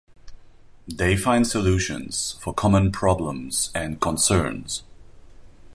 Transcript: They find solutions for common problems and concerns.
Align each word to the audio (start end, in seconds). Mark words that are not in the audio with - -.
They 0.87 1.15
find 1.15 1.45
solutions 1.45 2.35
for 2.41 2.55
common 2.55 2.91
problems 2.91 3.69
and 3.75 4.01
concerns. 4.01 4.81